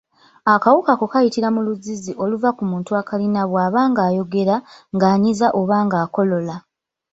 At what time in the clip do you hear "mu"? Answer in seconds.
1.55-1.61